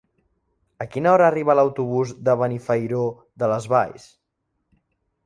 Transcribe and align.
A 0.85 0.85
quina 0.93 1.11
hora 1.17 1.27
arriba 1.31 1.55
l'autobús 1.59 2.13
de 2.29 2.35
Benifairó 2.39 3.03
de 3.45 3.51
les 3.53 3.69
Valls? 3.75 4.09